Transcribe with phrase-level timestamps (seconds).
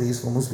[0.00, 0.50] três fomos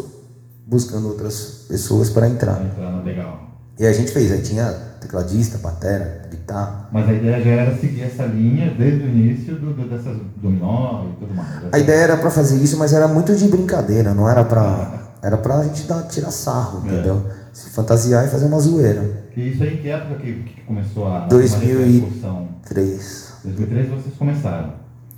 [0.67, 2.61] buscando outras pessoas para entrar.
[2.65, 3.47] Entrando, legal.
[3.79, 4.65] E a gente fez, aí tinha
[5.01, 6.89] tecladista, batera, guitarra.
[6.91, 11.05] Mas a ideia já era seguir essa linha desde o início do, do, dessas dominó
[11.05, 11.49] e tudo mais.
[11.73, 15.05] A ideia era para fazer isso, mas era muito de brincadeira, não era pra.
[15.23, 16.93] Era pra gente dar, tirar sarro, É.
[16.93, 17.25] entendeu?
[17.53, 19.25] Se fantasiar e fazer uma zoeira.
[19.37, 22.49] E isso aí, que época que, que começou a, a 2000 e- repercussão?
[22.69, 23.33] 3.
[23.45, 24.75] 2003 vocês começaram.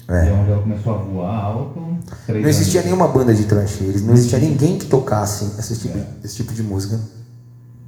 [0.09, 0.25] É.
[0.25, 1.81] E é onde ela começou a voar alto.
[2.29, 5.99] Não existia anos nenhuma banda de thrash, eles- não existia ninguém que tocasse esse tipo,
[6.25, 6.99] esse tipo de música.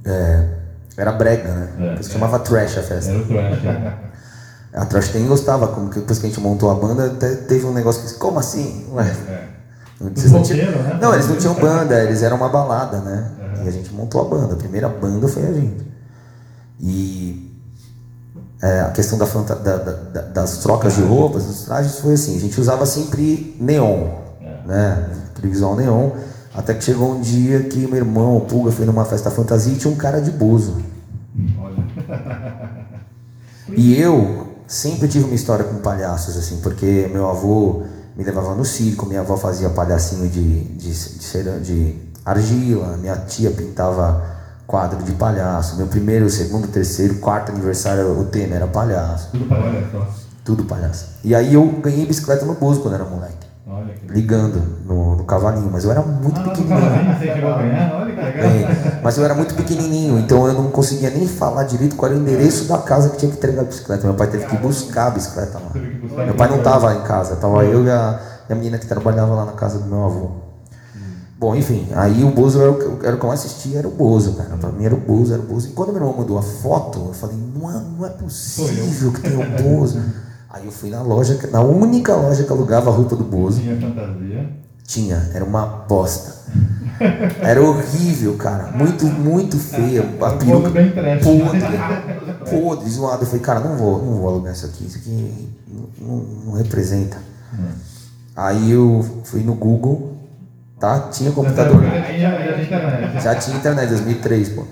[0.05, 0.47] É,
[0.97, 1.69] era brega, né?
[1.79, 2.19] É, Por isso que é.
[2.19, 3.11] chamava trash a festa.
[3.11, 3.63] Era o trash.
[3.63, 3.97] né?
[4.73, 7.65] A Trash tem gostava, como que depois que a gente montou a banda, até teve
[7.65, 8.87] um negócio que como assim?
[8.93, 10.09] Ué, É.
[10.15, 10.97] vocês não, tinham- né?
[11.01, 13.31] não, eles não tinham banda, eles eram uma balada, né?
[13.65, 15.85] E a gente montou a banda, a primeira banda foi a gente.
[16.79, 17.50] E
[18.61, 22.37] é, a questão da da- da- da- das trocas de roupas, dos trajes, foi assim,
[22.37, 24.09] a gente usava sempre neon,
[24.65, 25.09] né?
[25.31, 26.11] Aquele visual neon,
[26.53, 29.77] até que chegou um dia que meu irmão, o Pulga, foi numa festa fantasia e
[29.77, 30.77] tinha um cara de buzo.
[31.59, 32.81] Olha.
[33.69, 37.83] E eu sempre tive uma história com palhaços, assim, porque meu avô
[38.15, 41.95] me levava no circo, minha avó fazia palhacinho de, de, de, de
[42.25, 44.23] argila, minha tia pintava
[44.71, 49.47] quadro de palhaço, meu primeiro, segundo, terceiro, quarto aniversário, o tema era palhaço, Tudo
[49.91, 50.07] só.
[50.45, 51.09] tudo palhaço.
[51.23, 53.35] E aí eu ganhei bicicleta no Bozo quando era moleque,
[53.67, 57.15] Olha que ligando no, no cavalinho, mas eu era muito Ah, pequenininho.
[57.19, 57.93] você chegou a ganhar?
[57.93, 58.41] Olha que legal.
[58.49, 58.67] Ganhei.
[59.03, 62.21] Mas eu era muito pequenininho, então eu não conseguia nem falar direito qual era o
[62.23, 64.03] endereço da casa que tinha que entregar a bicicleta.
[64.05, 65.71] Meu pai teve que buscar a bicicleta lá.
[66.25, 69.33] Meu pai não estava em casa, tava eu e a, e a menina que trabalhava
[69.35, 70.31] lá na casa do meu avô.
[71.41, 73.91] Bom, enfim, aí o Bozo era o, que- era o que eu assistia, era o
[73.91, 74.55] Bozo, cara.
[74.57, 75.69] Pra mim era o Bozo, era o Bozo.
[75.69, 77.39] E quando meu irmão mandou a foto, eu falei, é,
[77.97, 79.99] não é possível que tenha o Bozo.
[80.51, 83.59] Aí eu fui na loja, na única loja que alugava a roupa do Bozo.
[83.59, 84.49] Tinha fantasia.
[84.85, 86.41] Tinha, era uma bosta.
[87.39, 88.71] Era horrível, cara.
[88.77, 90.01] Muito, muito feia.
[90.21, 91.23] A Um peruca trash.
[91.23, 91.59] podre,
[92.51, 93.23] podre, zoado.
[93.23, 94.85] Eu falei, cara, não vou, não vou alugar isso aqui.
[94.85, 95.49] Isso aqui
[95.99, 97.17] não, não- não representa.
[98.35, 100.10] Aí eu fui no Google,
[100.81, 100.99] tá?
[101.11, 101.81] Tinha computador.
[101.83, 103.23] Já tinha, já tinha internet.
[103.23, 104.63] Já tinha internet, 2003, pô.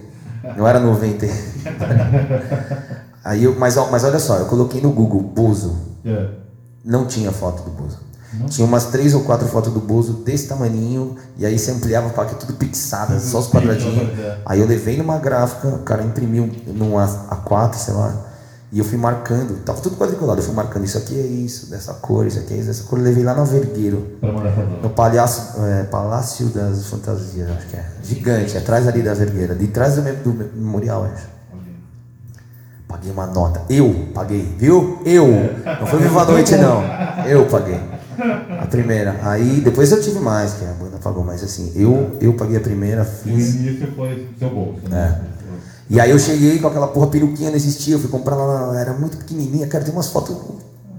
[0.57, 1.25] Não era 90.
[3.23, 5.77] Aí eu, mas, mas olha só, eu coloquei no Google Bozo.
[6.05, 6.27] É.
[6.83, 7.97] Não tinha foto do Bozo.
[8.47, 12.25] Tinha umas três ou quatro fotos do Bozo desse tamaninho, e aí você ampliava para
[12.25, 14.07] que tudo pixada, só os quadradinhos.
[14.45, 18.13] Aí eu levei numa gráfica, o cara imprimiu num A- A4, sei lá,
[18.72, 21.94] e eu fui marcando, tava tudo quadriculado, eu fui marcando isso aqui é isso, dessa
[21.96, 24.07] cor, isso aqui é isso, dessa cor, eu levei lá no Vergueiro,
[24.84, 29.68] no palhaço, é, Palácio das Fantasias, acho que é, gigante, atrás ali da Vergueira, de
[29.68, 31.40] trás do, do memorial, acho.
[32.88, 33.62] Paguei uma nota.
[33.69, 35.00] Eu paguei, viu?
[35.06, 35.28] Eu.
[35.80, 36.81] Não foi Viva a Noite, não.
[37.28, 37.80] Eu paguei.
[38.59, 39.16] A primeira.
[39.22, 42.59] Aí depois eu tive mais, que a banda pagou, mas assim, eu, eu paguei a
[42.59, 43.53] primeira, fiz.
[43.53, 45.22] início foi seu bolso, né?
[45.89, 48.94] E aí eu cheguei com aquela porra peruquinha, não existia, eu fui comprar lá, era
[48.94, 50.35] muito pequenininha, cara, tem umas fotos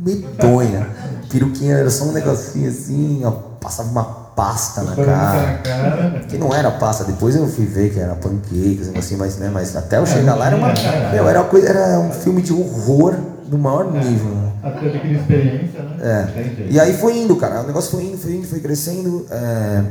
[0.01, 0.89] medonha.
[1.31, 6.21] Peruquinha era só um negocinho assim, ó, passava uma pasta na cara.
[6.28, 9.77] Que não era pasta, depois eu fui ver que era pancakes, assim, mas, né, mas
[9.77, 10.73] até eu chegar lá era uma.
[11.12, 13.15] Meu, era uma coisa, era um filme de horror
[13.47, 14.31] do maior nível.
[14.34, 14.53] né?
[14.62, 15.97] Até experiência, né?
[16.01, 16.67] É.
[16.71, 17.62] E aí foi indo, cara.
[17.62, 19.27] O negócio foi indo, foi indo, foi crescendo.
[19.31, 19.83] é,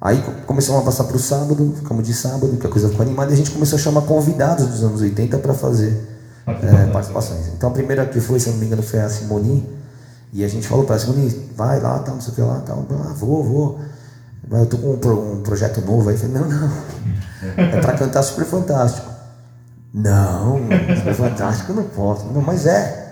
[0.00, 3.30] Aí co- começamos a passar pro sábado, ficamos de sábado, que a coisa ficou animada,
[3.30, 6.16] e a gente começou a chamar convidados dos anos 80 para fazer
[6.46, 7.48] é, Participações.
[7.48, 9.68] Então a primeira que foi, se não me engano, foi a Simone.
[10.32, 12.62] E a gente falou para ela, Simone, vai lá, tal, não sei o que lá,
[12.64, 12.86] tal.
[12.90, 13.78] Ah, vou, vou.
[14.48, 16.16] Mas Eu tô com um, um projeto novo aí.
[16.16, 16.70] Falei, não, não.
[17.56, 19.10] É para cantar Super Fantástico.
[19.92, 20.58] Não,
[20.96, 22.26] Super Fantástico eu não posso.
[22.26, 23.06] Não, mas é.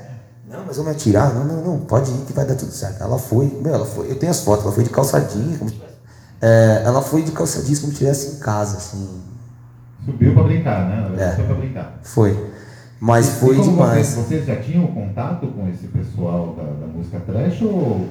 [0.48, 1.34] Não, mas eu me atirar.
[1.34, 1.78] Não, não, não.
[1.80, 3.02] Pode ir que vai dar tudo certo.
[3.02, 4.10] Ela foi, meu, ela foi.
[4.10, 5.76] Eu tenho as fotos, ela foi de calça jeans, como se
[6.40, 9.08] é, ela foi de calça jeans como se estivesse em casa, assim.
[10.04, 11.06] Subiu pra brincar, né?
[11.08, 11.34] Verdade, É.
[11.36, 11.98] foi pra brincar.
[12.02, 12.50] Foi.
[13.00, 14.06] Mas E foi demais.
[14.08, 18.06] Vocês, vocês já tinham contato com esse pessoal da, da música trash ou,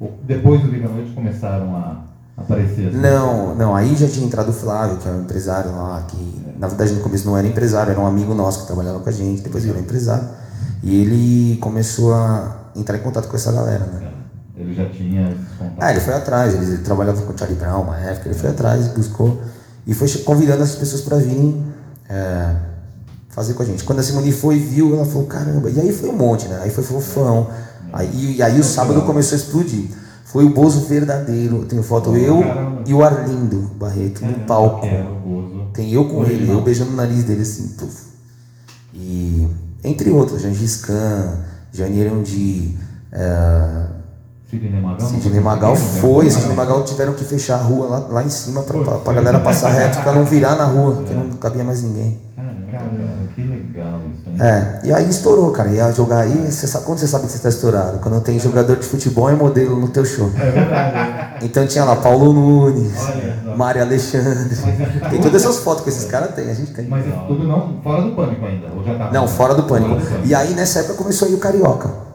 [0.00, 2.02] ou depois do Viva a Noite começaram a
[2.36, 2.96] aparecer assim?
[2.96, 6.66] Não, não, aí já tinha entrado o Flávio, que é um empresário lá, que na
[6.66, 9.42] verdade no começo não era empresário, era um amigo nosso que trabalhava com a gente,
[9.42, 10.26] depois virou empresário.
[10.82, 14.08] E ele começou a entrar em contato com essa galera, né?
[14.56, 15.78] Ele já tinha esses contatos.
[15.78, 18.88] Ah, ele foi atrás, ele trabalhava com o Charlie Brown uma época, ele foi atrás,
[18.88, 19.40] buscou
[19.86, 21.64] e foi convidando as pessoas para virem
[22.08, 22.56] é,
[23.28, 23.84] fazer com a gente.
[23.84, 26.60] Quando a Simone foi, viu, ela falou, caramba, e aí foi um monte, né?
[26.62, 27.48] Aí foi fofão.
[27.92, 29.90] Aí, e aí o sábado começou a explodir.
[30.24, 31.64] Foi o Bozo verdadeiro.
[31.66, 32.82] Tenho foto eu caramba.
[32.86, 34.86] e o Arlindo Barreto no palco.
[35.72, 38.06] Tem eu com ele, eu beijando o nariz dele assim, puf.
[38.94, 39.46] E
[39.84, 41.38] entre outros, Gengis Khan,
[41.72, 42.74] Janier Undi,
[43.12, 43.86] é,
[44.48, 45.00] Sidney Magal?
[45.00, 48.78] Sidney Magal foi, Sidney Magal tiveram que fechar a rua lá, lá em cima pra,
[48.78, 52.20] pra, pra galera passar reto, pra não virar na rua, que não cabia mais ninguém.
[52.36, 54.42] Caramba, que legal isso.
[54.42, 55.70] É, e aí estourou, cara.
[55.70, 57.98] Ia jogar aí, você sabe, quando você sabe que você tá estourado?
[57.98, 60.30] Quando tem jogador de futebol e modelo no teu show.
[60.38, 61.44] É verdade.
[61.44, 62.92] Então tinha lá Paulo Nunes.
[63.56, 64.54] Mário Alexandre.
[65.10, 66.86] Tem todas essas fotos que esses caras têm, a gente tem.
[66.86, 69.10] Mas tudo não fora do pânico ainda, ou já tá?
[69.10, 69.94] Não, fora do pânico.
[69.94, 70.28] Fora do pânico.
[70.28, 72.06] E aí nessa época começou a ir o Carioca.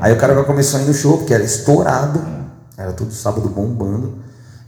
[0.00, 2.20] Aí o Carioca começou a ir no show, porque era estourado.
[2.76, 4.14] Era todo sábado bombando.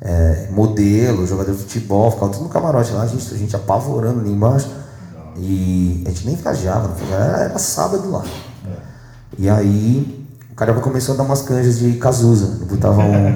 [0.01, 4.21] É, modelo, jogador de futebol, ficava tudo no camarote lá, a gente, a gente apavorando
[4.21, 4.71] ali embaixo.
[5.39, 8.23] E a gente nem viajava, viajava, era, era sábado lá.
[9.39, 12.65] E aí o Carioca começou a dar umas canjas de Cazuza.
[12.67, 13.27] Botava um,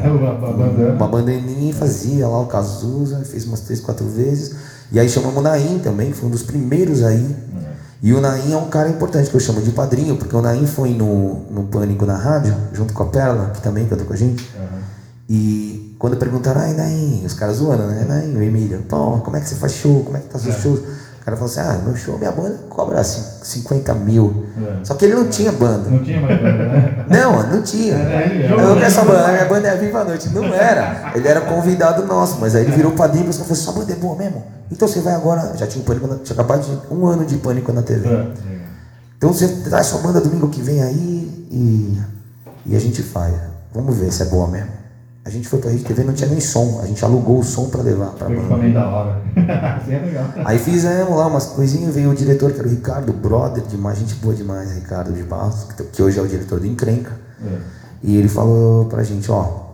[0.94, 4.54] Uma- bandaninha e fazia lá o Cazuza, fez umas três, quatro vezes.
[4.92, 7.36] E aí chamamos o Naim também, que foi um dos primeiros aí.
[8.02, 10.66] E o Naim é um cara importante, que eu chamo de padrinho, porque o Naim
[10.66, 14.16] foi no, no Pânico na rádio, junto com a Perla, que também cantou com a
[14.16, 14.48] gente.
[15.28, 18.04] E quando perguntaram, ai Naim, os caras zoando, né?
[18.08, 20.02] Naim, o Emílio, pô, como é que você faz show?
[20.02, 20.80] Como é que tá seus shows?
[21.20, 24.46] O cara falou assim, ah, meu show, minha banda cobra cin- 50 mil.
[24.58, 24.84] É.
[24.84, 25.90] Só que ele não tinha banda.
[25.90, 27.04] Não tinha mais banda, né?
[27.10, 27.94] Não, não tinha.
[27.94, 28.74] Ele, Eu né?
[28.74, 30.28] quero essa banda, a minha banda é Viva a Noite.
[30.30, 31.12] Não era.
[31.14, 33.96] Ele era convidado nosso, mas aí ele virou padrinho e falou assim: sua banda é
[33.96, 34.42] boa mesmo?
[34.72, 35.52] Então você vai agora.
[35.56, 38.08] Já tinha um pânico, na- tinha acabado de um ano de pânico na TV.
[38.08, 38.26] É.
[39.18, 42.00] Então você traz sua banda domingo que vem aí e,
[42.66, 43.34] e a gente faz.
[43.74, 44.70] Vamos ver se é boa mesmo.
[45.22, 46.80] A gente foi pra Rede TV, não tinha nem som.
[46.82, 48.46] A gente alugou o som pra levar pra Foi banda.
[48.46, 49.22] equipamento da hora.
[49.76, 50.24] Assim é legal.
[50.44, 54.14] Aí fizemos lá umas coisinhas, veio o diretor, que era o Ricardo, brother demais, gente
[54.14, 57.12] boa demais, Ricardo de Barros, que- hoje é o diretor do Encrenca.
[57.44, 57.58] É.
[58.02, 59.68] E ele falou pra gente, ó,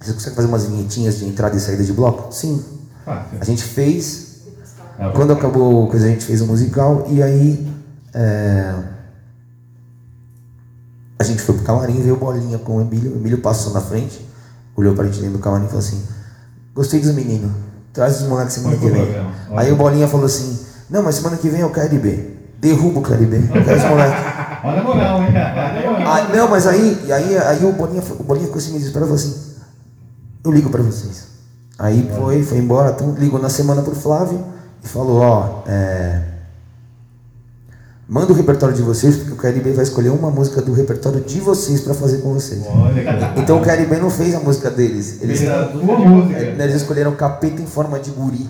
[0.00, 2.32] você consegue fazer umas vinhetinhas de entrada e saída de bloco?
[2.32, 2.62] Sim.
[3.06, 4.42] A gente fez,
[4.96, 7.68] É, quando acabou a coisa a gente fez o musical e aí
[8.14, 8.74] é,
[11.18, 14.24] a gente foi pro camarim, veio bolinha com o Emílio, o Emílio passou na frente,
[14.76, 16.02] olhou pra gente dentro do camarim e falou assim,
[16.74, 17.52] gostei dos meninos,
[17.92, 19.04] traz os moleques semana que vem.
[19.04, 19.30] legal.
[19.56, 20.58] Aí o bolinha falou assim,
[20.88, 22.32] não, mas semana que vem é o KLB.
[22.58, 23.02] Derruba o eu
[23.64, 24.24] quero os moleques.
[24.64, 25.32] Olha a moral, hein?
[26.06, 29.14] Ah, não, mas aí, aí, aí o, Bolinha, o Bolinha ficou assim, me e falou
[29.14, 29.34] assim,
[30.44, 31.26] eu ligo pra vocês.
[31.78, 34.44] Aí foi, foi embora, então, ligou na semana pro Flávio
[34.84, 36.22] e falou, ó, é,
[38.08, 41.40] manda o repertório de vocês, porque o KLB vai escolher uma música do repertório de
[41.40, 42.62] vocês pra fazer com vocês.
[42.66, 43.32] Olha.
[43.36, 48.10] Então o KLB não fez a música deles, eles, eles escolheram capeta em forma de
[48.10, 48.48] guri.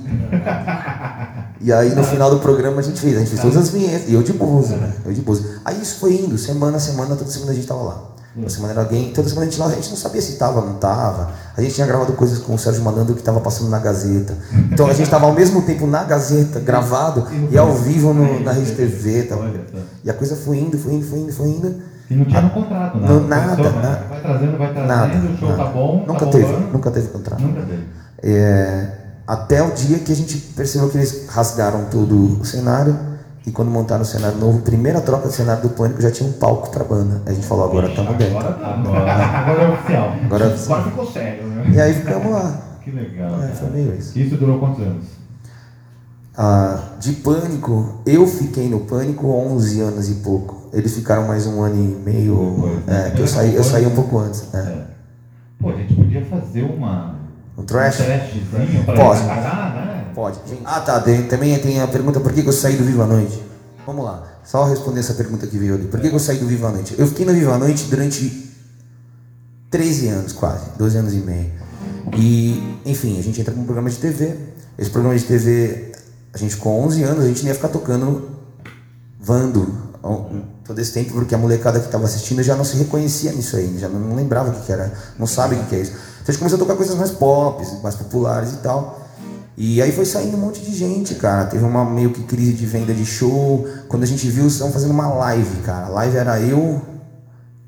[1.61, 4.09] E aí no final do programa a gente fez, a gente fez todas as vinhetas,
[4.09, 4.93] e eu de Bozo, né?
[5.05, 5.45] Eu de Bozo.
[5.65, 8.13] Aí isso foi indo, semana a semana, toda semana a gente tava lá.
[8.35, 10.61] Toda semana era alguém, toda semana a gente lá, a gente não sabia se tava,
[10.63, 11.31] não tava.
[11.57, 14.35] A gente tinha gravado coisas com o Sérgio Malandro que tava passando na Gazeta.
[14.73, 18.53] Então a gente tava ao mesmo tempo na Gazeta, gravado, e ao vivo no- na
[18.53, 19.25] Rede TV.
[19.25, 19.37] Tá?
[20.03, 21.75] E a coisa foi indo, foi indo, foi indo, foi indo.
[22.11, 23.13] E não tinha no contrato, nada.
[23.15, 24.05] Não, nada, Só, nada.
[24.09, 25.15] Vai trazendo, vai trazendo, Nada.
[25.19, 25.65] o show nada.
[25.65, 26.05] tá bom.
[26.07, 26.73] Nunca tá teve, bombando.
[26.73, 27.43] nunca teve contrato.
[27.43, 27.85] Nunca teve.
[28.23, 28.89] É,
[29.27, 32.99] até o dia que a gente percebeu que eles rasgaram todo o cenário
[33.47, 36.33] e quando montaram o cenário novo, primeira troca de cenário do Pânico já tinha um
[36.33, 37.23] palco pra banda.
[37.27, 38.39] A gente falou, agora estamos dentro.
[38.39, 38.75] Agora tá.
[38.75, 40.13] Agora, agora é oficial.
[40.25, 41.65] Agora- agora ficou sério, né?
[41.75, 42.61] E aí ficamos lá.
[42.83, 43.43] Que legal.
[43.43, 44.19] É, foi meio isso.
[44.19, 45.05] Isso durou quantos anos?
[46.37, 50.69] Ah, de Pânico, eu fiquei no Pânico 11 anos e pouco.
[50.73, 52.35] Eles ficaram mais um ano e meio.
[52.55, 53.07] Depois, né?
[53.09, 54.45] É, que eu saí, eu saí um pouco antes.
[54.55, 54.59] É.
[54.59, 54.85] É.
[55.61, 57.17] Pô, a gente podia fazer uma.
[57.59, 58.01] Um trash?
[58.01, 59.21] Um trashzinho pra Pode.
[59.21, 59.72] parar?
[60.15, 60.39] Pode.
[60.65, 61.01] Ah, tá.
[61.01, 63.43] também tem a pergunta por que que eu saí do Viva a Noite.
[63.87, 64.23] Vamos lá.
[64.45, 65.87] Só responder essa pergunta que veio ali.
[65.87, 66.95] Por que que eu saí do Viva a Noite?
[66.99, 68.51] Eu fiquei no Viva a Noite durante
[69.71, 70.65] 13 anos, quase.
[70.77, 71.53] 12 anos e meio.
[72.17, 74.37] E, enfim, a gente entra num programa de TV.
[74.79, 75.93] Esse programa de TV,
[76.33, 78.33] a gente com 11 anos, a gente nem ia ficar tocando
[79.23, 79.93] Vando
[80.65, 83.79] todo esse tempo, porque a molecada que estava assistindo já não se reconhecia nisso aí,
[83.79, 85.93] já não lembrava o que, que era, não sabe o que, que é isso.
[85.93, 89.02] Então a gente começou a tocar coisas mais pop, mais populares e tal.
[89.57, 91.45] E aí foi saindo um monte de gente, cara.
[91.45, 93.67] Teve uma meio que crise de venda de show.
[93.89, 95.87] Quando a gente viu, estavam fazendo uma live, cara.
[95.87, 96.81] A live era eu,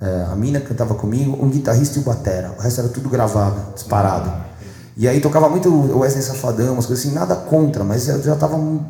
[0.00, 2.54] é, a mina que cantava comigo, um guitarrista e o batera.
[2.58, 4.32] O resto era tudo gravado, disparado.
[4.96, 8.36] E aí tocava muito o Wesley Safadão, umas coisas assim, nada contra, mas eu já
[8.36, 8.84] tava meio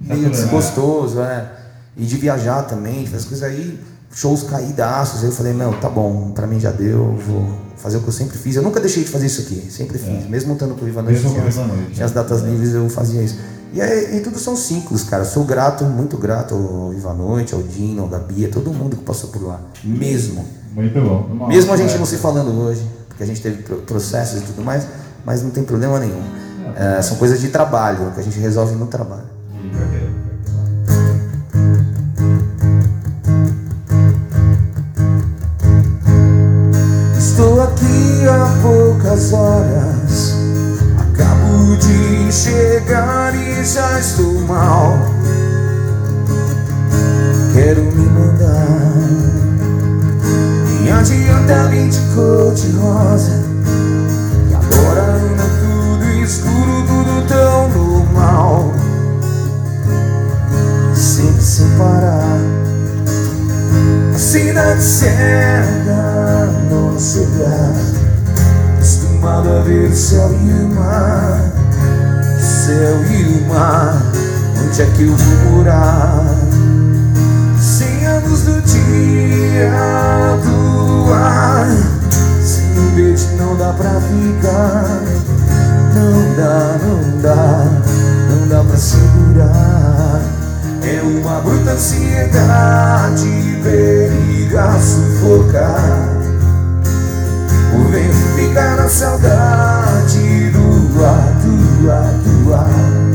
[0.00, 0.30] Saturado.
[0.30, 1.50] desgostoso, é.
[1.96, 3.78] E de viajar também, essas coisas aí,
[4.14, 5.20] shows caídaços.
[5.22, 8.08] Aí eu falei, não, tá bom, pra mim já deu, eu vou fazer o que
[8.08, 8.56] eu sempre fiz.
[8.56, 10.28] Eu nunca deixei de fazer isso aqui, sempre fiz.
[10.28, 12.88] Mesmo estando com o Noite, Mesmo tinha, Viva a Noite, tinha as datas livres, eu
[12.88, 13.38] fazia isso.
[13.72, 15.24] E, aí, e tudo são ciclos, cara.
[15.24, 18.96] Sou grato, muito grato ao Viva a Noite, ao Dino, ao Gabi, a todo mundo
[18.96, 19.60] que passou por lá.
[19.82, 20.44] Mesmo.
[20.74, 21.26] Muito bom.
[21.32, 24.44] Uma Mesmo a gente não se falando hoje, porque a gente teve pro- processos e
[24.44, 24.86] tudo mais,
[25.24, 26.22] mas não tem problema nenhum.
[26.76, 29.24] É, são coisas de trabalho, que a gente resolve no trabalho.
[52.14, 53.42] Cor de rosa.
[54.50, 58.74] E agora anda tudo escuro, tudo tão normal.
[60.94, 62.38] Sempre sem parar.
[64.14, 67.72] A cidade cega não chegar.
[68.76, 71.40] Acostumado a ver o céu e o mar.
[72.38, 74.02] O céu e o mar.
[74.62, 76.24] Onde é que eu vou morar?
[77.60, 79.70] Sem a luz do dia,
[80.42, 82.01] do luar
[82.94, 85.00] Beijo não dá pra ficar.
[85.94, 87.66] Não dá, não dá,
[88.30, 90.20] não dá pra segurar.
[90.82, 93.26] É uma bruta ansiedade,
[93.62, 96.08] periga sufocar.
[97.74, 103.11] O vento fica na saudade do ar, do ar, do ar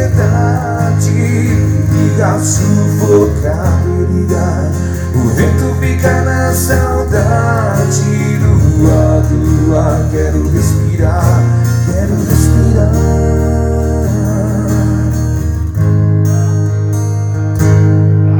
[0.00, 4.72] ansiedade Liga, sufocar, perigar
[5.14, 11.42] O vento fica na saudade Do ar, do ar Quero respirar,
[11.86, 12.90] quero respirar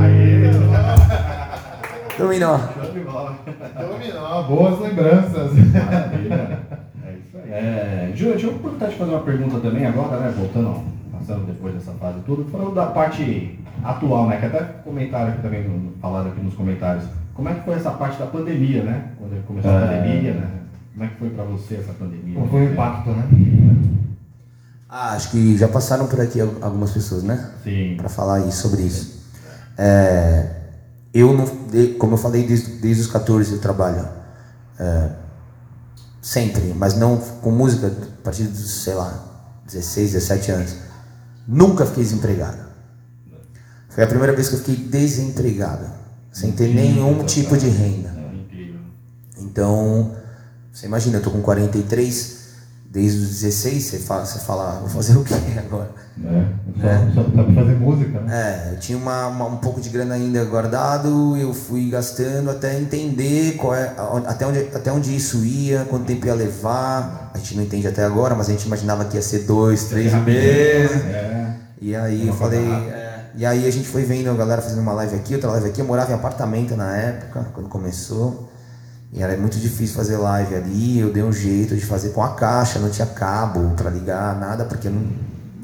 [0.00, 0.50] Aê!
[2.18, 2.58] Dominó.
[3.78, 5.52] Dominó, boas lembranças.
[5.54, 6.58] Maravilha.
[7.06, 7.50] É isso aí.
[7.50, 10.34] É, Ju, deixa eu aproveitar de fazer uma pergunta também agora, né?
[10.36, 14.38] Voltando, ó, passando depois dessa fase tudo, falando da parte atual, né?
[14.38, 17.04] Que até comentaram aqui também, falaram aqui nos comentários.
[17.34, 19.12] Como é que foi essa parte da pandemia, né?
[19.18, 19.86] Quando começou a É.
[20.00, 20.50] pandemia, né?
[20.92, 22.34] Como é que foi pra você essa pandemia?
[22.34, 23.28] Como foi o impacto, né?
[24.88, 27.50] Ah, acho que já passaram por aqui al- algumas pessoas, né?
[27.62, 27.94] Sim.
[27.96, 29.20] Para falar aí sobre isso.
[29.78, 30.50] É,
[31.14, 31.46] eu não,
[31.98, 34.06] como eu falei desde, desde os 14 eu trabalho
[34.78, 35.10] é,
[36.20, 39.14] sempre, mas não com música a partir dos, sei lá,
[39.64, 40.76] 16, 17 anos.
[41.52, 42.58] Nunca fiquei desempregado.
[43.88, 45.84] Foi a primeira vez que eu fiquei desempregado,
[46.32, 48.14] sem ter nenhum tipo de renda.
[48.54, 49.40] É.
[49.42, 50.12] Então,
[50.72, 52.38] você imagina, eu tô com 43,
[52.88, 55.90] desde os 16, você fala, você fala vou fazer o quê agora?
[56.22, 58.32] É, só, só sabe fazer música, né?
[58.68, 62.78] É, eu tinha uma, uma- um pouco de grana ainda guardado, eu fui gastando até
[62.78, 63.92] entender qual é,
[64.26, 67.32] até, onde, até onde isso ia, quanto tempo ia levar.
[67.34, 70.12] A gente não entende até agora, mas a gente imaginava que ia ser dois, três
[70.14, 70.92] meses.
[71.06, 71.39] É.
[71.80, 72.66] E aí eu falei.
[72.90, 75.68] é, e aí a gente foi vendo a galera fazendo uma live aqui, outra live
[75.68, 75.80] aqui.
[75.80, 78.48] Eu morava em apartamento na época, quando começou.
[79.12, 80.98] E era muito difícil fazer live ali.
[81.00, 84.64] Eu dei um jeito de fazer com a caixa, não tinha cabo pra ligar, nada,
[84.64, 85.06] porque eu não,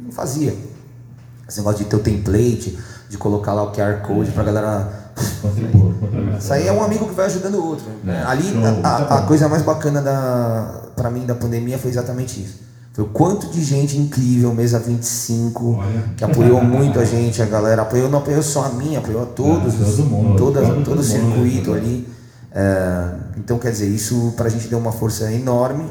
[0.04, 0.54] não fazia.
[1.48, 2.76] Esse negócio de ter o template,
[3.08, 4.88] de colocar lá o QR Code pra galera.
[6.38, 7.86] Isso aí é um amigo que vai ajudando o outro.
[8.02, 8.24] né?
[8.26, 8.52] Ali,
[8.84, 12.60] a, a- coisa mais bacana da, pra mim da pandemia foi exatamente isso.
[12.96, 16.04] Foi o quanto de gente incrível, mesa 25, Olha.
[16.16, 19.26] que apoiou muito a gente, a galera apoiou, não apoiou só a mim, apoiou a
[19.26, 21.78] todos, Ah, todo mundo, toda, todo todo o mundo, circuito né?
[21.78, 22.08] ali.
[22.50, 25.84] É, então, quer dizer, isso pra gente deu uma força enorme.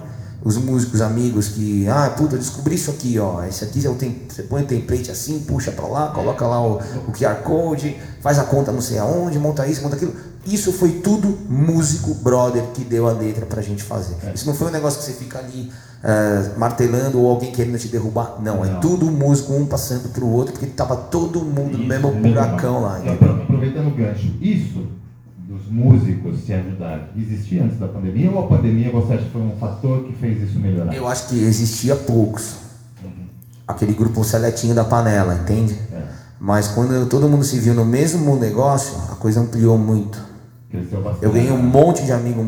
[0.43, 3.43] Os músicos, amigos que, ah, puta, eu descobri isso aqui, ó.
[3.43, 6.59] Esse aqui é o tem, você põe o template assim, puxa pra lá, coloca lá
[6.59, 10.13] o, o QR Code, faz a conta não sei aonde, monta isso, monta aquilo.
[10.45, 14.15] Isso foi tudo músico, brother, que deu a letra pra gente fazer.
[14.33, 15.71] Isso não foi um negócio que você fica ali
[16.03, 18.37] é, martelando ou alguém querendo te derrubar.
[18.41, 18.79] Não, é Não.
[18.79, 22.81] tudo músico, um passando pro outro, porque tava todo mundo no Isso, mesmo mesmo buracão
[22.83, 23.01] lá.
[23.03, 23.41] Então?
[23.41, 24.85] Aproveitando o gancho, isso
[25.47, 29.41] dos músicos se ajudarem, existia antes da pandemia ou a pandemia você acha que foi
[29.41, 30.93] um fator que fez isso melhorar?
[30.93, 32.65] Eu acho que existia poucos.
[33.67, 35.73] Aquele grupo seletinho da panela, entende?
[35.91, 36.03] É,
[36.39, 40.34] Mas quando todo mundo se viu no mesmo negócio, a coisa ampliou muito.
[41.21, 42.41] Eu ganhei um monte de amigo,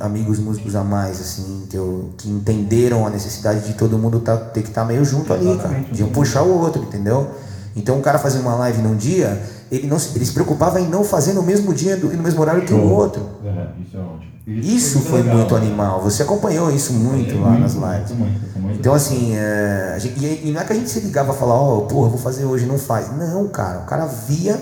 [0.00, 4.36] amigos músicos a mais, assim, que, eu, que entenderam a necessidade de todo mundo tá,
[4.36, 5.84] ter que estar meio junto ali, cara.
[5.92, 7.28] De um puxar o outro, entendeu?
[7.76, 10.88] Então o cara fazia uma live num dia, ele, não, se- ele se preocupava em
[10.88, 13.22] não fazer no mesmo dia e no mesmo horário que o outro.
[13.44, 14.34] É, isso é ótimo.
[14.46, 15.60] Isso foi legal, muito né?
[15.62, 16.02] animal.
[16.02, 18.10] Você acompanhou isso muito É, lá nas muito, lives.
[18.12, 18.78] muito, muito.
[18.78, 21.54] Então, assim, é, gente- e, e não é que a gente se ligava a falar,
[21.54, 23.10] ó, porra, vou fazer hoje, não faz.
[23.16, 24.60] Não, cara, o cara via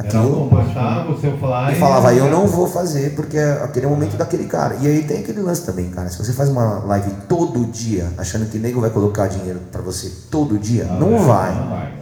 [0.00, 1.72] Era aquilo um baixava o seu flyer.
[1.72, 4.76] e falava, eu não vou fazer porque é aquele momento daquele cara.
[4.80, 6.08] E aí tem aquele lance também, cara.
[6.08, 10.10] Se você faz uma live todo dia, achando que nego vai colocar dinheiro pra você
[10.30, 11.54] todo dia, Ah, não é, vai.
[11.54, 11.92] Não vai.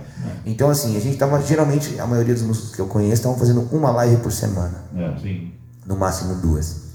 [0.47, 3.69] Então, assim, a gente tava, geralmente, a maioria dos músicos que eu conheço estavam fazendo
[3.73, 5.53] uma live por semana, É, sim.
[5.87, 6.89] no máximo duas.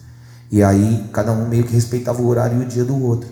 [0.52, 3.30] E aí, cada um meio que respeitava o horário e o dia do outro.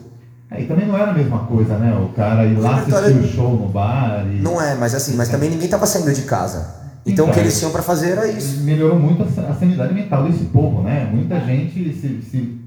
[0.52, 1.96] É, e também não era a mesma coisa, né?
[1.98, 4.42] O cara ir lá assistir o show no bar e.
[4.42, 6.81] Não é, mas assim, mas também ninguém tava saindo de casa.
[7.06, 8.62] Então, o que Então, eles tinham pra fazer era isso.
[8.62, 11.10] melhorou muito a sa- a sanidade mental desse povo, né?
[11.12, 12.62] Muita gente se, se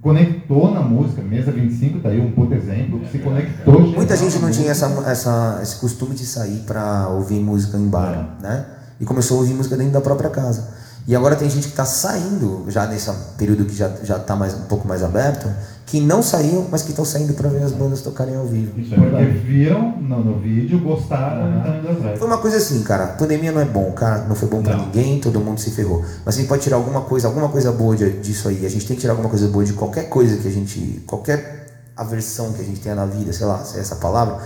[0.00, 3.80] conectou na música, Mesa 25 tá aí um puto exemplo, se conectou.
[3.80, 8.36] Muita gente não tinha essa, essa, esse costume de sair para ouvir música em bar,
[8.40, 8.64] né?
[9.00, 10.68] E começou a ouvir música dentro da própria casa.
[11.06, 14.54] E agora tem gente que está saindo, já nesse período que já já está mais,
[14.54, 15.46] um pouco mais aberto,
[15.84, 18.80] que não saíam, mas que estão saindo para ver as bandas tocarem ao vivo.
[18.80, 22.18] Isso é Porque viram no, no vídeo, gostaram e estão indo atrás.
[22.18, 24.86] Foi uma coisa assim, cara, pandemia não é bom, cara, não foi bom pra Não.
[24.86, 26.02] ninguém, todo mundo se ferrou.
[26.24, 28.64] Mas a gente pode tirar alguma coisa, alguma coisa boa de- disso aí.
[28.64, 31.66] A gente tem que tirar alguma coisa boa de qualquer coisa que a gente, qualquer
[31.94, 34.38] aversão que a gente tenha na vida, sei lá, se é essa palavra,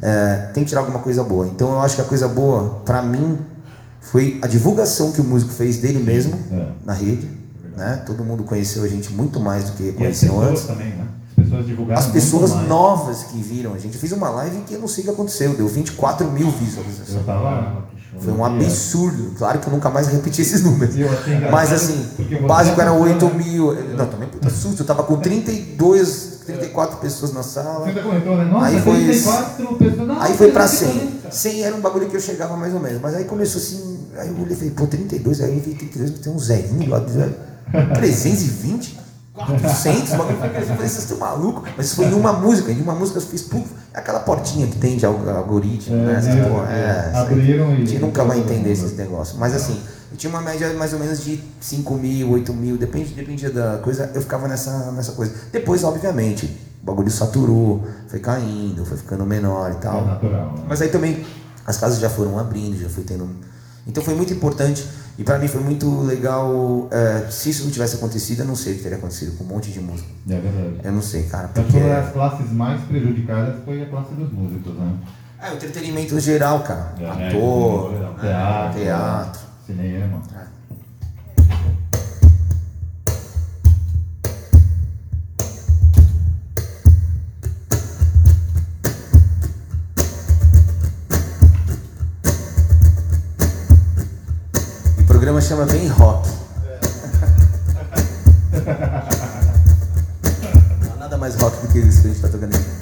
[0.00, 1.46] é, tem que tirar alguma coisa boa.
[1.48, 3.38] Então eu acho que a coisa boa, pra mim,
[4.10, 6.66] foi a divulgação que o músico fez dele mesmo É.
[6.84, 7.28] na rede,
[7.76, 8.02] né?
[8.06, 10.62] Todo mundo conheceu a gente muito mais do que as conheceu antes.
[10.64, 11.06] também, né?
[11.38, 12.00] As pessoas divulgaram.
[12.00, 12.68] As pessoas mais.
[12.68, 13.94] novas que viram a gente.
[13.94, 17.14] Eu fiz uma live que eu não sei o que aconteceu, deu 24 mil visualizações.
[17.16, 17.84] Eu tava.
[18.18, 19.32] Foi um absurdo.
[19.36, 20.94] Claro que eu nunca mais repeti esses números.
[21.52, 22.06] Mas assim,
[22.42, 23.74] o básico era funciona- 8 mil.
[23.94, 24.80] Não, também puta susto.
[24.82, 27.80] Eu tava com 32, 34 pessoas na sala.
[27.92, 28.50] Comentou, né?
[28.62, 30.10] Aí foi 34 pessoas.
[30.20, 31.30] Aí foi pra 340.
[31.30, 31.52] 100.
[31.52, 33.02] 100 era um bagulho que eu chegava mais ou menos.
[33.02, 33.95] Mas aí começou assim.
[34.18, 35.40] Aí eu olhei e falei, pô, 32.
[35.40, 37.00] Aí eu vi 32, mas tem um zerinho lá.
[37.00, 37.32] né?
[37.94, 38.98] 320?
[39.34, 40.12] 400?
[40.12, 40.70] O bagulho foi crescendo.
[40.70, 41.68] Eu falei, vocês estão malucos?
[41.76, 42.72] Mas isso foi em uma música.
[42.72, 46.14] Em uma música eu fiz, puf, aquela portinha que tem de alg- algoritmo, né?
[46.18, 47.22] Essas É, porra, é, é, isso aí.
[47.32, 47.86] abriram A e.
[47.86, 49.38] gente nunca vai entender esses negócios.
[49.38, 49.78] Mas assim,
[50.10, 53.78] eu tinha uma média mais ou menos de 5 mil, 8 mil, depende, dependia da
[53.82, 55.32] coisa, eu ficava nessa, nessa coisa.
[55.52, 56.46] Depois, obviamente,
[56.82, 60.02] o bagulho saturou, foi caindo, foi ficando menor e É tal.
[60.06, 60.54] natural.
[60.56, 60.64] Né?
[60.66, 61.26] Mas aí também
[61.66, 63.28] as casas já foram abrindo, já fui tendo.
[63.86, 64.84] Então foi muito importante
[65.18, 66.88] e pra mim foi muito legal.
[66.90, 69.46] é, se isso não tivesse acontecido, eu não sei o que teria acontecido com um
[69.46, 70.08] monte de música.
[70.28, 70.80] É verdade.
[70.84, 71.78] Eu não sei, cara, porque.
[71.78, 74.92] das classes mais prejudicadas foi a classe dos músicos, né?
[75.40, 76.94] É, o entretenimento geral, cara.
[76.98, 79.40] É, Ator, é, né, teatro, teatro.
[79.66, 80.22] Cinema.
[95.46, 96.28] Chama bem rock.
[100.84, 102.75] Não há nada mais rock do que isso que a gente tá tocando aqui.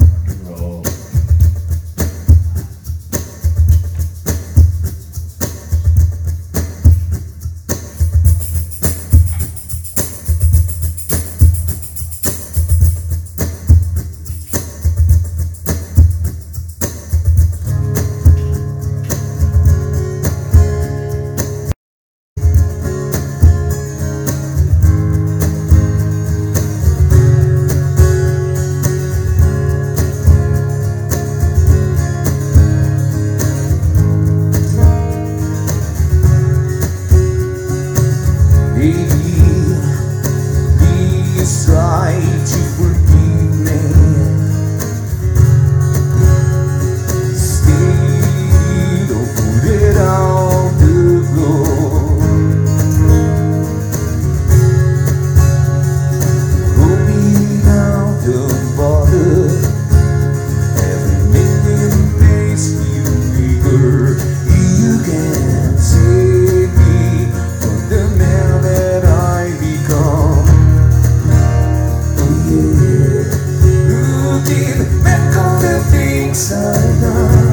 [76.35, 77.44] Things I've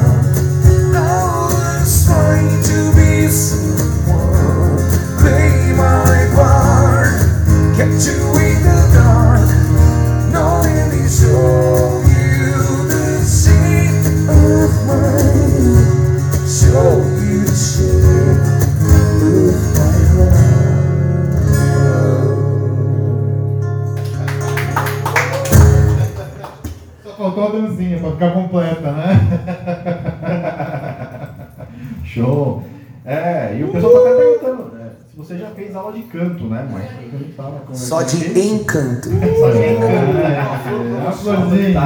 [36.64, 37.74] né, mãe?
[37.74, 39.08] Só de encanto.
[39.10, 40.16] Só de encanto.
[40.18, 40.40] É, né?
[41.06, 41.80] a florzinha.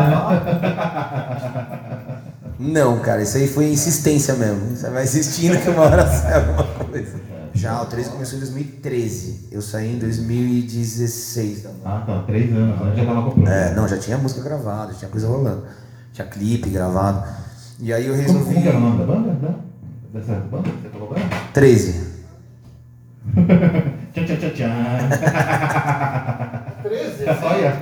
[2.58, 4.76] Não, cara, isso aí foi insistência mesmo.
[4.76, 7.20] Você vai insistindo que uma hora sai alguma coisa.
[7.52, 9.48] Já, o 13 começou em 2013.
[9.50, 11.80] Eu saí em 2016 da banda.
[11.84, 12.22] Ah, tá.
[12.26, 12.80] Três anos.
[12.80, 12.92] né?
[12.96, 13.48] Já tava comprando.
[13.48, 15.64] É, não, já tinha música gravada, já tinha coisa rolando.
[16.12, 17.26] Tinha clipe gravado.
[17.80, 18.44] E aí eu Como, resolvi.
[18.46, 19.28] como que era o nome da banda?
[19.32, 19.54] né?
[20.12, 21.20] Dessa banda que você tocou banda?
[21.52, 22.06] 13.
[24.16, 24.70] Tchan, tchan, tchan, tchan.
[26.82, 27.24] 13?
[27.44, 27.76] Olha.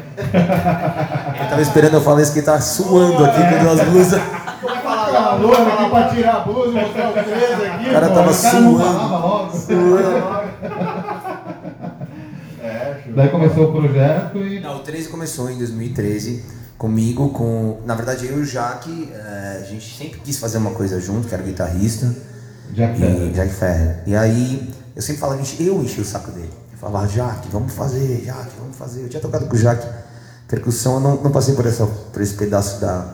[1.38, 4.20] Eu tava esperando eu falar isso que ele tá suando aqui com duas blusas.
[4.60, 4.76] Vai
[5.72, 7.88] aqui pra tirar a blusa e mostrar o 13 aqui.
[7.88, 8.14] O cara pô.
[8.14, 8.78] tava o cara não suando.
[8.78, 9.56] falava logo.
[9.56, 10.24] Suando.
[12.64, 13.12] É, show.
[13.14, 14.58] Daí começou o projeto e.
[14.58, 16.44] Não, o 13 começou em 2013
[16.76, 17.78] comigo, com.
[17.86, 21.28] Na verdade, eu e o Jaque, é, a gente sempre quis fazer uma coisa junto,
[21.28, 22.12] que era o guitarrista.
[22.72, 23.30] Jack E, Ferrer.
[23.30, 24.02] Jack Ferrer.
[24.04, 26.52] E aí, eu sempre falava, eu enchi o saco dele.
[26.72, 29.02] Eu falava, Jaque, vamos fazer, Jaque, vamos fazer.
[29.02, 29.86] Eu tinha tocado com o Jaque
[30.48, 33.04] percussão, eu não, não passei por, essa, por esse pedaço da.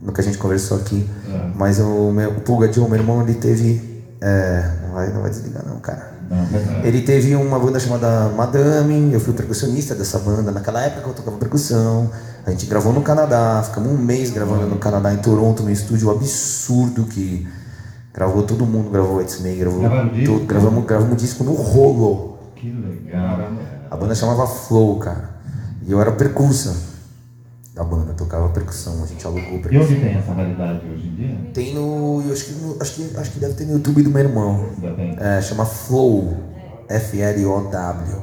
[0.00, 1.08] no que a gente conversou aqui.
[1.28, 1.50] É.
[1.54, 4.04] Mas o, meu, o Pulga Joe, meu irmão, ele teve.
[4.20, 6.14] É, não, vai, não vai desligar, não, cara.
[6.28, 6.84] Não.
[6.84, 10.50] Ele teve uma banda chamada Madame, eu fui o percussionista dessa banda.
[10.50, 12.10] Naquela época eu tocava percussão.
[12.44, 16.10] A gente gravou no Canadá, ficamos um mês gravando no Canadá, em Toronto, num estúdio
[16.10, 17.46] absurdo que
[18.16, 20.32] gravou todo mundo, gravou It's Me, gravou disco?
[20.32, 20.46] tudo.
[20.46, 22.38] Gravamos, gravamos disco no rolo.
[22.56, 23.38] Que legal.
[23.90, 25.36] A banda chamava Flow, cara.
[25.86, 26.74] E eu era percussa
[27.74, 29.82] da banda, tocava percussão, a gente alugou E percussão.
[29.82, 31.38] onde tem essa variedade hoje em dia?
[31.52, 32.22] Tem no.
[32.26, 34.66] Eu acho que, no- acho, que, acho que deve ter no YouTube do meu irmão.
[34.74, 35.14] Ainda tem.
[35.20, 36.34] É, chama Flow,
[36.88, 38.22] F-L-O-W,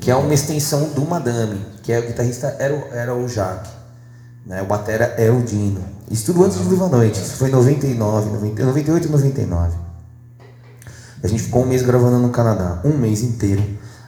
[0.00, 3.70] que é uma extensão do Madame, que é o guitarrista era, o- era o Jaque,
[4.46, 4.62] né?
[4.62, 5.82] o batera é o Dino.
[6.10, 9.76] Isso tudo antes de Viva a Noite, isso foi em 99, 90, 98 e 99.
[11.22, 13.62] A gente ficou um mês gravando no Canadá, um mês inteiro,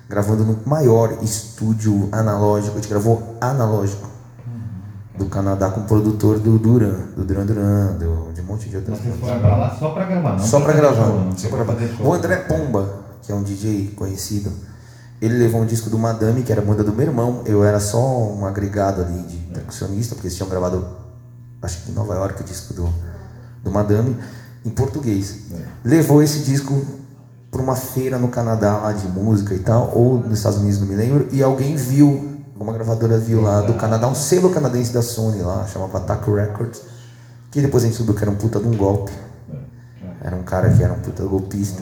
[0.08, 4.06] gravando no maior estúdio analógico, a gente gravou analógico
[5.16, 8.76] do Canadá com o produtor do Duran, do Duran Duran, do, de um monte de
[8.76, 9.28] outras Vocês coisas.
[9.28, 11.06] foram pra lá só pra gravar, não Só pra fazer gravar.
[11.06, 12.04] show, Só pra gravar.
[12.04, 14.52] O André Pomba, que é um DJ conhecido,
[15.22, 17.40] ele levou um disco do Madame, que era a banda do meu irmão.
[17.46, 20.86] Eu era só um agregado ali de percussionista, porque eles tinham gravado,
[21.66, 22.88] acho que em Nova York, o disco do,
[23.62, 24.16] do Madame,
[24.64, 25.36] em português.
[25.84, 26.80] Levou esse disco
[27.50, 30.86] para uma feira no Canadá lá de música e tal, ou nos Estados Unidos, não
[30.86, 35.02] me lembro, e alguém viu, uma gravadora viu lá do Canadá, um selo canadense da
[35.02, 36.82] Sony lá, chamava Attack Records,
[37.50, 39.12] que depois a gente soube que era um puta de um golpe.
[40.22, 41.80] Era um cara que era um puta golpista.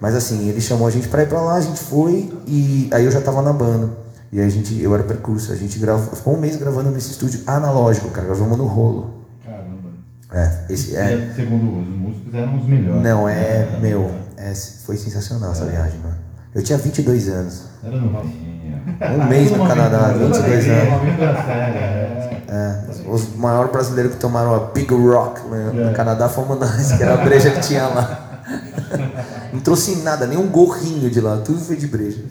[0.00, 3.04] Mas assim, ele chamou a gente pra ir pra lá, a gente foi e aí
[3.04, 3.90] eu já tava na banda.
[4.32, 7.40] E a gente, eu era percurso, a gente gravou, ficou um mês gravando nesse estúdio
[7.46, 9.24] analógico, cara, gravamos no rolo.
[9.44, 9.90] Caramba.
[10.32, 11.14] É, esse é.
[11.16, 13.02] E, segundo os músicos, eram os melhores.
[13.02, 16.16] Não, é, meu, é, foi sensacional essa viagem, mano.
[16.54, 17.62] Eu tinha 22 anos.
[17.82, 18.82] Era novinha.
[19.18, 21.44] Um mês no Canadá, 22 Uma anos.
[21.44, 22.42] séria, é.
[22.48, 25.92] É, os maiores brasileiros que tomaram a Big Rock né, no É.
[25.92, 28.26] Canadá fomos nós, que era a breja que tinha lá.
[29.60, 32.24] Não trouxe nada, nem um gorrinho de lá, tudo foi de breja.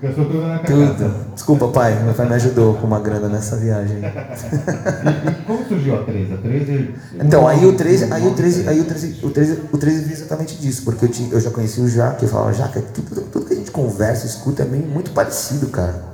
[0.00, 0.72] Gastou tudo na casa.
[0.94, 1.34] Tudo.
[1.34, 2.00] Desculpa, pai.
[2.04, 3.96] Meu pai me ajudou com uma grana nessa viagem.
[3.98, 6.32] E, e como surgiu a 13?
[6.32, 6.94] A 13.
[7.14, 10.12] Então, aí o 13, aí o 13, aí o 13, o 13, o 13 veio
[10.12, 13.46] exatamente disso, porque eu, tinha, eu já conheci o Jaque, eu falava, Jaque, tudo, tudo
[13.46, 16.04] que a gente conversa, escuta é meio, muito parecido, cara.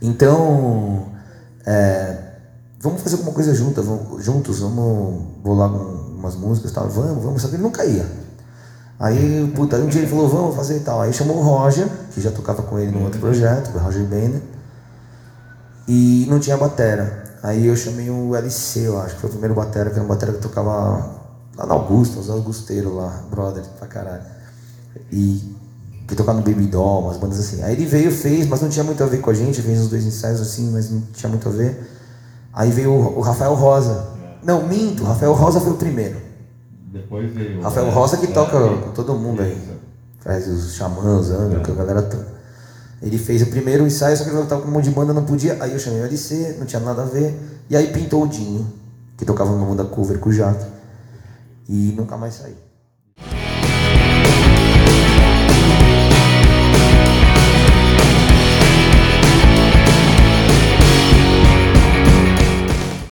[0.00, 1.08] Então,
[1.66, 2.16] é,
[2.80, 7.22] vamos fazer alguma coisa junto, vamos, juntos, vamos bolar um- umas músicas e tal, vamos,
[7.22, 8.06] vamos, só que ele não caía.
[8.98, 11.00] Aí, puta, aí um dia ele falou, vamos fazer e tal.
[11.00, 14.42] Aí chamou o Roger, que já tocava com ele num outro projeto, o Roger Bennett,
[15.86, 17.24] e não tinha batera.
[17.42, 20.08] Aí eu chamei o LC, eu acho, que foi o primeiro batera, que era um
[20.08, 20.70] batera que tocava
[21.56, 24.24] lá na Augusta, os Augusteiros lá, brother, pra caralho.
[25.12, 25.56] E
[26.08, 27.62] que tocava no Baby Doll, umas bandas assim.
[27.62, 29.88] Aí ele veio, fez, mas não tinha muito a ver com a gente, fez uns
[29.88, 31.88] dois ensaios assim, mas não tinha muito a ver.
[32.52, 34.08] Aí veio o, o Rafael Rosa.
[34.42, 36.27] Não, minto, o Rafael Rosa foi o primeiro.
[36.92, 37.60] Depois veio.
[37.60, 39.56] Rafael Rosa que é, toca é, com todo mundo aí.
[40.20, 42.38] Faz os xamãs, Andro, que a galera toda.
[43.00, 45.24] Ele fez o primeiro ensaio, só que ele tava com um monte de banda, não
[45.24, 45.56] podia.
[45.60, 47.38] Aí eu chamei o LC, não tinha nada a ver.
[47.70, 48.66] E aí pintou o Dinho,
[49.16, 50.66] que tocava numa banda cover com o Jaque.
[51.68, 52.67] E nunca mais saiu.